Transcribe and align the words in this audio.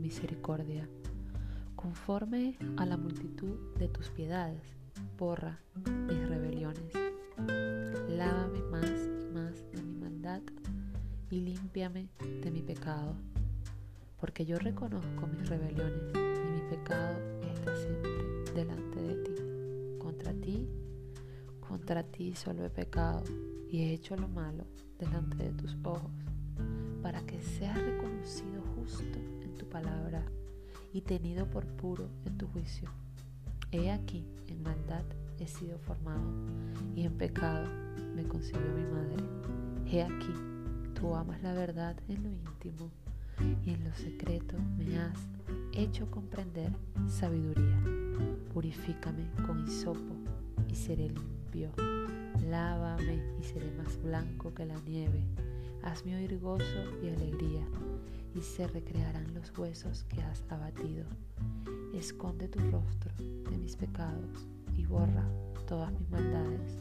misericordia, 0.00 0.88
conforme 1.76 2.56
a 2.76 2.84
la 2.84 2.96
multitud 2.96 3.56
de 3.78 3.86
tus 3.86 4.08
piedades, 4.08 4.62
borra 5.16 5.60
mis 6.08 6.28
rebeliones. 6.28 6.92
Lávame 8.08 8.62
más 8.70 9.08
y 9.20 9.32
más 9.32 9.54
de 9.70 9.82
mi 9.82 10.00
maldad 10.00 10.42
y 11.30 11.40
límpiame 11.40 12.08
de 12.42 12.50
mi 12.50 12.62
pecado, 12.62 13.14
porque 14.20 14.44
yo 14.44 14.58
reconozco 14.58 15.26
mis 15.28 15.48
rebeliones 15.48 16.12
y 16.14 16.62
mi 16.62 16.68
pecado 16.68 17.16
está 17.54 17.76
siempre 17.76 18.10
delante 18.54 19.02
de 19.02 19.14
ti. 19.22 19.34
Contra 20.00 20.32
ti, 20.32 20.68
contra 21.60 22.02
ti 22.02 22.34
solo 22.34 22.64
he 22.64 22.70
pecado 22.70 23.22
y 23.70 23.82
he 23.82 23.92
hecho 23.92 24.16
lo 24.16 24.26
malo 24.26 24.64
delante 24.98 25.36
de 25.36 25.52
tus 25.52 25.76
ojos, 25.84 26.10
para 27.02 27.20
que 27.26 27.40
seas 27.40 27.76
reconocido 27.80 28.62
justo 28.74 29.18
en 29.42 29.54
tu 29.56 29.66
palabra 29.68 30.24
y 30.92 31.00
tenido 31.02 31.46
por 31.46 31.66
puro 31.66 32.08
en 32.24 32.38
tu 32.38 32.46
juicio. 32.48 32.90
He 33.72 33.90
aquí, 33.90 34.24
en 34.48 34.62
maldad 34.62 35.04
he 35.38 35.46
sido 35.46 35.78
formado 35.78 36.24
y 36.94 37.04
en 37.04 37.12
pecado 37.18 37.66
me 38.14 38.24
concibió 38.24 38.72
mi 38.74 38.84
madre. 38.84 39.16
He 39.90 40.02
aquí, 40.02 40.32
tú 40.94 41.14
amas 41.14 41.42
la 41.42 41.52
verdad 41.52 41.96
en 42.08 42.22
lo 42.22 42.30
íntimo 42.30 42.90
y 43.64 43.70
en 43.70 43.84
lo 43.84 43.94
secreto 43.94 44.56
me 44.78 44.98
has 44.98 45.18
hecho 45.72 46.10
comprender 46.10 46.72
sabiduría. 47.06 47.78
Purifícame 48.52 49.28
con 49.46 49.66
hisopo 49.66 50.14
y 50.68 50.74
seré 50.74 51.10
limpio. 51.10 51.70
Lávame 52.48 53.20
y 53.38 53.42
seré 53.42 53.70
más 53.72 54.00
blanco 54.02 54.54
que 54.54 54.64
la 54.64 54.78
nieve. 54.86 55.22
Hazme 55.82 56.16
oír 56.16 56.38
gozo 56.38 56.82
y 57.02 57.08
alegría, 57.08 57.66
y 58.34 58.40
se 58.40 58.66
recrearán 58.66 59.32
los 59.34 59.56
huesos 59.56 60.04
que 60.04 60.20
has 60.22 60.44
abatido. 60.48 61.06
Esconde 61.94 62.48
tu 62.48 62.58
rostro 62.70 63.12
de 63.18 63.56
mis 63.56 63.76
pecados 63.76 64.46
y 64.76 64.84
borra 64.84 65.26
todas 65.66 65.92
mis 65.92 66.08
maldades. 66.10 66.78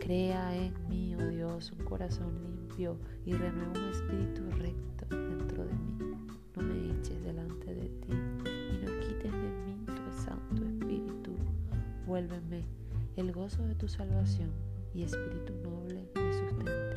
Crea 0.00 0.56
en 0.56 0.74
mí, 0.88 1.14
oh 1.14 1.26
Dios, 1.28 1.72
un 1.72 1.84
corazón 1.84 2.32
limpio 2.42 2.96
y 3.24 3.32
renueva 3.32 3.72
un 3.72 3.88
espíritu 3.90 4.42
recto 4.58 5.06
dentro 5.08 5.64
de 5.64 5.72
mí. 5.72 5.98
No 6.56 6.62
me 6.62 6.98
eches 6.98 7.22
delante 7.22 7.74
de 7.74 7.88
ti 7.88 8.12
y 8.12 8.84
no 8.84 9.00
quites 9.00 9.32
de 9.32 9.52
mí 9.66 9.84
tu 9.86 10.22
santo 10.22 10.64
espíritu. 10.64 11.32
Vuélveme 12.06 12.64
el 13.16 13.32
gozo 13.32 13.62
de 13.66 13.74
tu 13.74 13.88
salvación 13.88 14.50
y 14.94 15.02
espíritu 15.02 15.52
noble 15.62 16.08
me 16.14 16.32
sustente. 16.32 16.89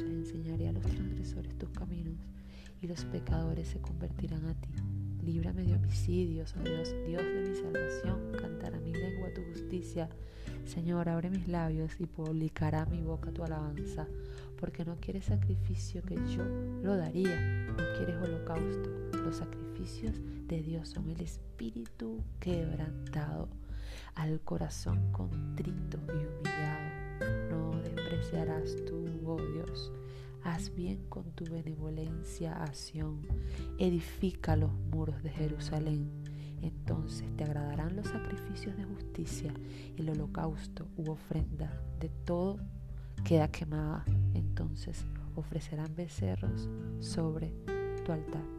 Enseñaré 0.00 0.68
a 0.68 0.72
los 0.72 0.84
transgresores 0.84 1.56
tus 1.58 1.70
caminos 1.70 2.18
y 2.80 2.86
los 2.86 3.04
pecadores 3.04 3.68
se 3.68 3.80
convertirán 3.80 4.44
a 4.46 4.54
ti. 4.54 4.70
Líbrame 5.24 5.64
de 5.64 5.74
homicidios, 5.74 6.54
oh 6.56 6.62
Dios, 6.62 6.94
Dios 7.06 7.22
de 7.22 7.48
mi 7.48 7.56
salvación, 7.56 8.32
cantará 8.40 8.78
mi 8.78 8.92
lengua 8.92 9.32
tu 9.34 9.42
justicia. 9.42 10.08
Señor, 10.64 11.08
abre 11.08 11.30
mis 11.30 11.48
labios 11.48 11.92
y 11.98 12.06
publicará 12.06 12.86
mi 12.86 13.02
boca 13.02 13.32
tu 13.32 13.42
alabanza, 13.42 14.06
porque 14.60 14.84
no 14.84 14.96
quieres 15.00 15.24
sacrificio 15.24 16.02
que 16.02 16.14
yo 16.28 16.44
lo 16.82 16.96
daría, 16.96 17.66
no 17.66 17.84
quieres 17.96 18.16
holocausto. 18.16 18.90
Los 19.24 19.36
sacrificios 19.36 20.14
de 20.46 20.62
Dios 20.62 20.90
son 20.90 21.10
el 21.10 21.20
espíritu 21.20 22.22
quebrantado 22.38 23.48
al 24.14 24.40
corazón 24.40 25.10
contrito 25.12 25.98
y 26.08 26.26
humillado. 26.26 26.85
No 28.26 28.32
despreciarás 28.32 28.76
tú, 28.86 29.04
oh 29.24 29.36
Dios. 29.36 29.92
Haz 30.42 30.74
bien 30.74 31.04
con 31.08 31.30
tu 31.32 31.44
benevolencia 31.44 32.62
a 32.62 32.74
edifica 33.78 34.56
los 34.56 34.72
muros 34.90 35.22
de 35.22 35.30
Jerusalén. 35.30 36.10
Entonces 36.62 37.28
te 37.36 37.44
agradarán 37.44 37.94
los 37.96 38.06
sacrificios 38.06 38.76
de 38.76 38.84
justicia, 38.84 39.54
el 39.96 40.10
holocausto 40.10 40.88
u 40.96 41.10
ofrenda 41.10 41.70
de 42.00 42.08
todo 42.24 42.58
queda 43.24 43.48
quemada. 43.48 44.04
Entonces 44.34 45.04
ofrecerán 45.34 45.94
becerros 45.94 46.68
sobre 47.00 47.52
tu 48.04 48.12
altar. 48.12 48.55